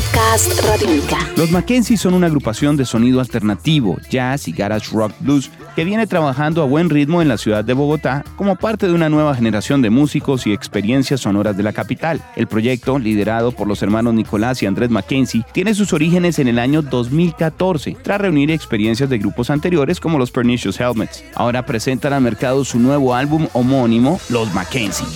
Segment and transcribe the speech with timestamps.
[0.00, 1.18] Podcast Radiónica.
[1.36, 6.06] Los Mackenzie son una agrupación de sonido alternativo, jazz y garage rock blues que viene
[6.06, 9.82] trabajando a buen ritmo en la ciudad de Bogotá como parte de una nueva generación
[9.82, 12.22] de músicos y experiencias sonoras de la capital.
[12.34, 16.58] El proyecto, liderado por los hermanos Nicolás y Andrés Mackenzie, tiene sus orígenes en el
[16.58, 21.24] año 2014, tras reunir experiencias de grupos anteriores como los Pernicious Helmets.
[21.34, 25.06] Ahora presentan al mercado su nuevo álbum homónimo, Los Mackenzie.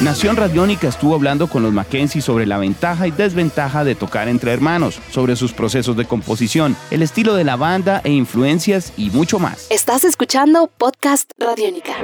[0.00, 4.52] Nación Radiónica estuvo hablando con los Mackenzie sobre la ventaja y desventaja de tocar entre
[4.52, 9.40] hermanos, sobre sus procesos de composición, el estilo de la banda e influencias y mucho
[9.40, 9.66] más.
[9.70, 11.94] Estás escuchando Podcast Radiónica.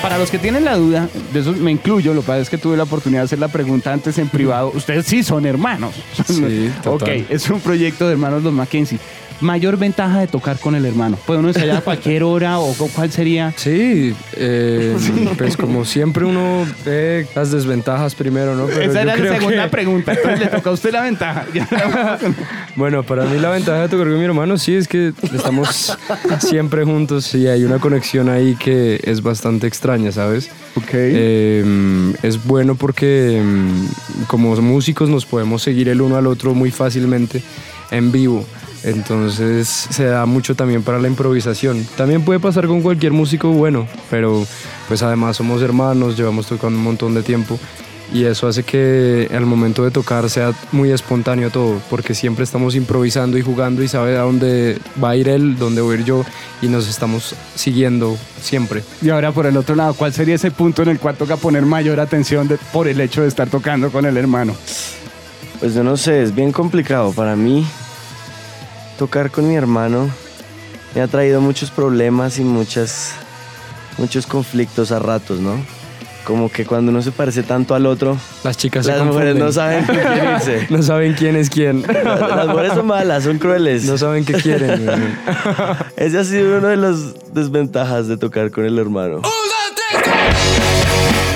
[0.00, 2.56] Para los que tienen la duda, de eso me incluyo, lo que pasa es que
[2.56, 4.70] tuve la oportunidad de hacer la pregunta antes en privado.
[4.72, 5.96] Ustedes sí son hermanos.
[6.24, 9.00] Sí, ok, es un proyecto de hermanos los Mackenzie.
[9.40, 11.16] Mayor ventaja de tocar con el hermano.
[11.26, 13.52] ¿Puede uno ensayar a cualquier hora o cuál sería?
[13.56, 14.96] Sí, eh,
[15.38, 18.66] pues como siempre uno ve las desventajas primero, ¿no?
[18.66, 20.12] Pero Esa era la segunda que- pregunta.
[20.12, 21.46] Entonces le toca a usted la ventaja.
[22.76, 25.96] Bueno, para mí la ventaja de tocar con mi hermano sí es que estamos
[26.40, 30.50] siempre juntos y hay una conexión ahí que es bastante extraña, ¿sabes?
[30.74, 30.88] ok.
[30.92, 36.70] Eh, es bueno porque mm, como músicos nos podemos seguir el uno al otro muy
[36.70, 37.42] fácilmente
[37.90, 38.44] en vivo.
[38.84, 41.86] Entonces se da mucho también para la improvisación.
[41.96, 44.46] También puede pasar con cualquier músico bueno, pero
[44.88, 47.58] pues además somos hermanos, llevamos tocando un montón de tiempo
[48.10, 52.74] y eso hace que al momento de tocar sea muy espontáneo todo, porque siempre estamos
[52.74, 56.04] improvisando y jugando y sabe a dónde va a ir él, dónde voy a ir
[56.06, 56.24] yo
[56.62, 58.82] y nos estamos siguiendo siempre.
[59.02, 61.66] Y ahora por el otro lado, ¿cuál sería ese punto en el cual toca poner
[61.66, 64.54] mayor atención de- por el hecho de estar tocando con el hermano?
[65.60, 67.66] Pues yo no sé, es bien complicado para mí.
[68.98, 70.10] Tocar con mi hermano
[70.94, 73.12] me ha traído muchos problemas y muchas,
[73.96, 75.54] muchos conflictos a ratos, ¿no?
[76.24, 79.52] Como que cuando uno se parece tanto al otro, Las chicas se las mujeres no
[79.52, 80.66] saben con quién irse.
[80.70, 81.82] No saben quién es quién.
[82.04, 83.84] Las mujeres son malas, son crueles.
[83.84, 84.88] No saben qué quieren.
[85.96, 89.22] Ese ha sido uno de las desventajas de tocar con el hermano.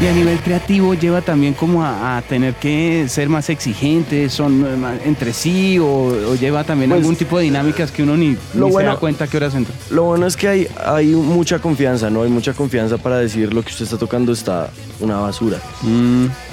[0.03, 4.67] Y a nivel creativo lleva también como a, a tener que ser más exigentes, son
[4.67, 8.17] eh, más entre sí o, o lleva también Pues, algún tipo de dinámicas que uno
[8.17, 9.73] ni, lo ni se bueno- da cuenta que horas entra.
[9.91, 12.25] Lo bueno es que hay, hay mucha confianza, ¿no?
[12.25, 15.59] Hay mucha confianza para decir lo que usted está tocando está una basura.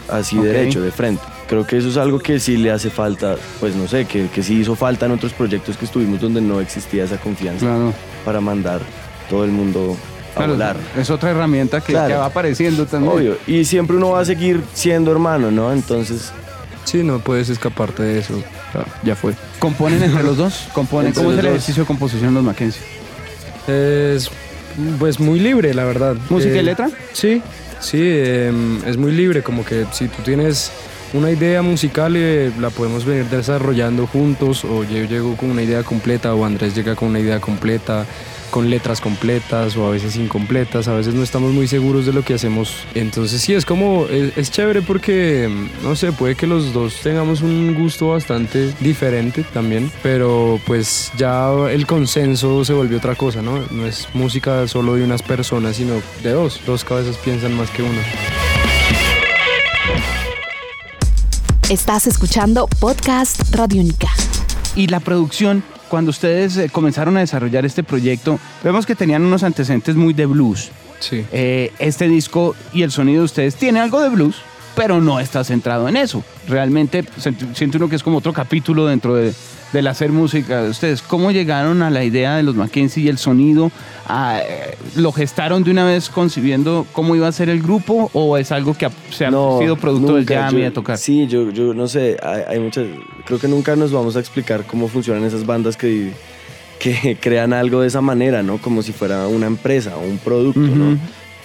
[0.10, 0.44] Así Ok.
[0.44, 1.24] derecho, de frente.
[1.48, 4.44] Creo que eso es algo que sí le hace falta, pues no sé, que, que
[4.44, 7.94] sí hizo falta en otros proyectos que estuvimos donde no existía esa confianza Claro.
[8.24, 8.80] para mandar
[9.28, 9.98] todo el mundo
[10.44, 10.78] a Claro, volar.
[10.98, 12.08] Es otra herramienta que, Claro.
[12.08, 13.14] que va apareciendo también.
[13.14, 13.38] Obvio.
[13.48, 15.72] Y siempre uno va a seguir siendo hermano, ¿no?
[15.74, 16.32] Entonces,
[16.86, 18.34] Sí, no puedes escaparte de eso.
[18.74, 19.34] Ya, ya fue.
[19.60, 20.68] ¿Componen entre los dos?
[20.74, 21.14] ¿Componen?
[21.14, 21.50] ¿Cómo es el dos.
[21.52, 22.82] ejercicio de composición los Mackenzie?
[23.68, 24.30] Es
[24.98, 26.16] pues muy libre, la verdad.
[26.30, 26.90] ¿Música y Eh, letra?
[27.14, 27.42] Sí,
[27.80, 28.52] sí, eh,
[28.88, 30.72] es muy libre, como que si tú tienes
[31.14, 35.84] una idea musical eh, la podemos venir desarrollando juntos o yo llego con una idea
[35.84, 38.06] completa o Andrés llega con una idea completa
[38.50, 42.24] con letras completas o a veces incompletas, a veces no estamos muy seguros de lo
[42.24, 42.86] que hacemos.
[42.96, 46.96] Entonces sí, es como, es, es chévere porque, mm, no sé, puede que los dos
[47.02, 53.42] tengamos un gusto bastante diferente también, pero pues ya el consenso se volvió otra cosa,
[53.42, 53.60] ¿no?
[53.72, 56.62] No es música solo de unas personas, sino de dos.
[56.66, 58.02] Dos cabezas piensan más que una.
[61.70, 64.08] Estás escuchando Podcast Radiónica.
[64.76, 69.44] Y la producción, cuando ustedes eh, comenzaron a desarrollar este proyecto, vemos que tenían unos
[69.44, 70.70] antecedentes muy de blues.
[71.00, 71.26] Sí.
[71.32, 74.38] Eh, este disco y el sonido de ustedes tiene algo de blues,
[74.76, 76.24] pero no está centrado en eso.
[76.48, 77.04] Realmente
[77.54, 79.34] siente uno que es como otro capítulo dentro de,
[79.74, 81.02] del hacer música de ustedes.
[81.02, 83.72] ¿Cómo llegaron a la idea de los Mackenzie y el sonido?
[84.08, 88.38] Ah, eh, ¿Lo gestaron de una vez concibiendo cómo iba a ser el grupo o
[88.38, 90.98] es algo que se ha sido producto del jam y de tocar?
[90.98, 92.88] Sí, yo, yo no sé, hay, hay muchas,
[93.26, 96.12] creo que nunca nos vamos a explicar cómo funcionan esas bandas que,
[96.80, 98.58] que crean algo de esa manera, ¿no?
[98.58, 100.98] Como si fuera una empresa o un producto, ¿no?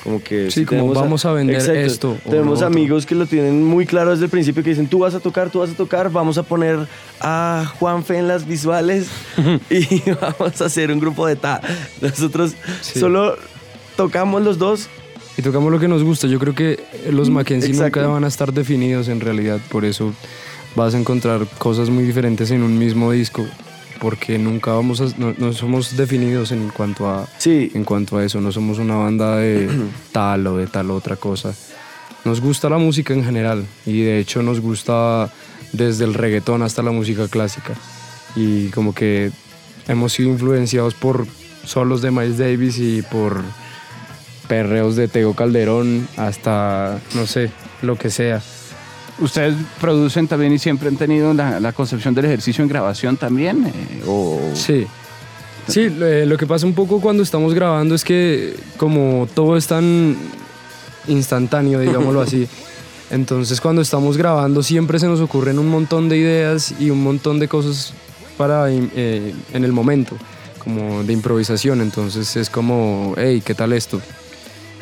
[0.05, 3.65] Como que Sí, si como tenemos vamos a vender esto Tenemos amigos que lo tienen
[3.65, 6.11] muy claro desde el principio que dicen, tú vas a tocar, tú vas a tocar,
[6.11, 6.87] vamos a poner
[7.21, 9.09] a Juanfe en las visuales
[9.71, 11.61] y vamos a hacer un grupo de ta.
[12.03, 12.53] Nosotros
[12.83, 13.01] Sí.
[13.01, 13.37] solo
[13.97, 14.89] tocamos los dos
[15.39, 16.27] Y tocamos lo que nos gusta.
[16.27, 18.00] Yo creo que los Mackenzie exacto.
[18.00, 19.59] nunca van a estar definidos en realidad.
[19.71, 20.12] Por eso
[20.77, 23.47] vas a encontrar cosas muy diferentes en un mismo disco.
[24.05, 28.25] Porque nunca vamos a, no, no somos definidos en cuanto a Sí, en cuanto a
[28.27, 29.67] eso, no somos una banda de
[30.12, 31.55] tal o de tal otra cosa.
[32.27, 35.33] Nos gusta la música en general y de hecho nos gusta
[35.73, 37.73] desde el reggaetón hasta la música clásica
[38.37, 39.33] y como que
[39.89, 41.27] hemos sido influenciados por
[41.65, 43.41] solos de Miles Davis y por
[44.49, 47.50] perreos de Tego Calderón hasta no sé,
[47.81, 48.43] lo que sea.
[49.19, 53.66] ¿Ustedes producen también y siempre han tenido la, la concepción del ejercicio en grabación también?
[53.66, 54.40] eh, o...
[54.55, 54.87] Sí.
[55.69, 59.66] Sí, lo, eh, que pasa un poco cuando estamos grabando es que como todo es
[59.66, 60.16] tan
[61.08, 62.46] instantáneo, digámoslo así,
[63.11, 67.38] entonces cuando estamos grabando siempre se nos ocurren un montón de ideas y un montón
[67.38, 67.94] de cosas
[68.37, 70.16] para eh, en el momento,
[70.58, 74.00] como de improvisación, entonces es como, hey, ¿qué tal esto?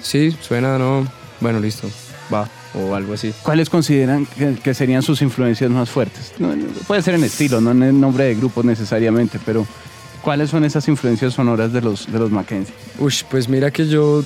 [0.00, 1.06] Sí, suena, no,
[1.40, 1.88] bueno, listo,
[2.32, 3.33] va, o algo así.
[3.43, 6.33] ¿Cuáles consideran que, que serían sus influencias más fuertes?
[6.39, 6.55] No,
[6.87, 9.67] puede ser en estilo, no en el nombre de grupos necesariamente, pero
[10.23, 12.75] ¿cuáles son esas influencias sonoras de los, de los Mackenzie?
[12.99, 14.23] Ush, pues mira que yo,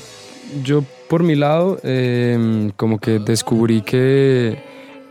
[0.63, 4.59] yo por mi lado, eh, como que descubrí que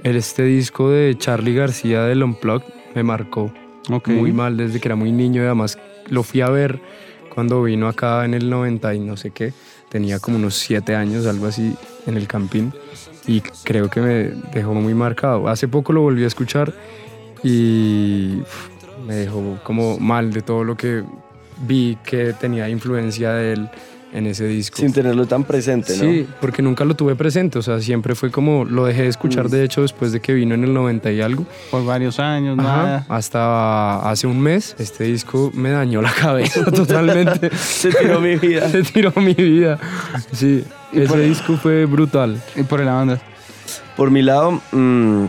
[0.04, 3.52] este disco de Charlie García del Unplugged me marcó
[3.90, 4.10] Ok.
[4.10, 5.78] muy mal desde que era muy niño y además
[6.10, 6.80] lo fui a ver
[7.34, 9.54] cuando vino acá en el 90 y no sé qué.
[9.90, 11.74] Tenía como unos 7 años, algo así,
[12.06, 12.74] en el campín
[13.28, 14.14] y creo que me
[14.54, 15.48] dejó muy marcado.
[15.48, 16.74] Hace poco lo volví a escuchar
[17.44, 18.40] y
[19.08, 21.04] me dejó como mal de todo lo que
[21.66, 23.70] vi que tenía influencia de él
[24.14, 24.78] en ese disco.
[24.78, 26.04] sin tenerlo tan presente, ¿no?
[26.04, 29.50] Sí, porque nunca lo tuve presente, o sea, siempre fue como, lo dejé de escuchar
[29.50, 31.46] de hecho después de que vino en el 90 y algo.
[31.70, 33.06] Por varios años, Ajá, nada.
[33.10, 37.50] hasta hace un mes este disco me dañó la cabeza totalmente.
[37.58, 38.70] Se tiró mi vida.
[38.70, 39.80] Se tiró mi vida.
[40.32, 40.64] Sí,
[41.00, 42.42] ese por- disco fue brutal.
[42.56, 43.22] Y por la banda.
[43.98, 45.26] Por mi lado, mm,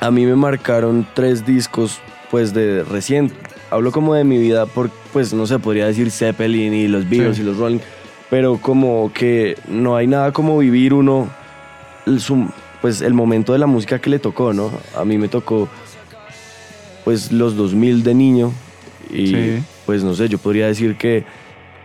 [0.00, 1.98] a mí me marcaron tres discos,
[2.30, 3.32] pues de recién.
[3.70, 7.36] Hablo como de mi vida, por, pues no sé, podría decir Zeppelin y los Beatles
[7.36, 7.42] Sí.
[7.42, 7.78] y los Rolling,
[8.30, 11.28] pero como que no hay nada como vivir uno,
[12.06, 12.48] el, su-
[12.82, 14.70] pues el momento de la música que le tocó, ¿no?
[14.96, 15.68] A mí me tocó,
[17.04, 18.52] pues los 2000 de niño
[19.10, 19.62] y Sí.
[19.86, 21.24] pues no sé, yo podría decir que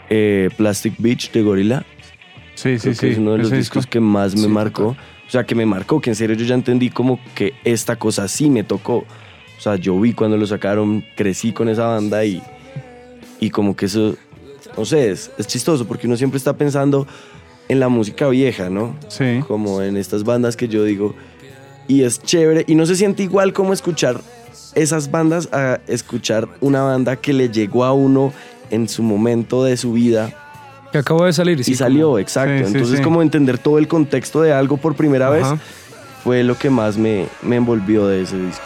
[0.09, 1.85] eh, Plastic Beach de Gorilla
[2.61, 2.99] Sí, sí, Creo sí.
[2.99, 3.91] que es uno de los discos disco.
[3.91, 4.87] que más me Sí, marcó.
[4.89, 8.27] O sea, que me marcó, que en serio yo ya entendí como que esta cosa
[8.27, 8.97] sí me tocó.
[9.57, 12.41] O sea, yo vi cuando lo sacaron, crecí con esa banda y,
[13.39, 14.15] y como que eso,
[14.77, 17.07] no sé, es, es chistoso porque uno siempre está pensando
[17.67, 18.95] en la música vieja, ¿no?
[19.09, 19.41] Sí.
[19.47, 21.13] Como en estas bandas que yo digo,
[21.87, 24.21] y es chévere, y no se siente igual como escuchar
[24.75, 28.33] esas bandas a escuchar una banda que le llegó a uno
[28.71, 30.48] en su momento de su vida
[30.91, 31.63] Que acabo de salir.
[31.63, 32.65] sí, y salió, como- exacto.
[32.67, 33.03] Sí, Entonces, sí.
[33.03, 35.45] como entender todo el contexto de algo por primera vez
[36.23, 38.63] fue lo que más me, me envolvió de ese disco.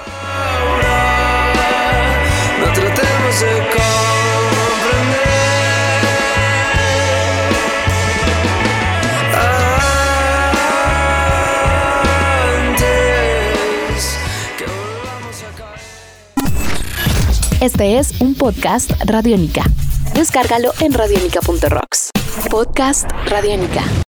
[2.60, 5.24] No tratemos de comprender
[12.74, 14.18] antes
[14.58, 15.80] que volvamos a caer.
[17.64, 19.64] Este es un podcast Radiónica.
[20.14, 21.83] Descárgalo en radiónica.rocks.
[22.54, 23.94] Podcast Radiónica.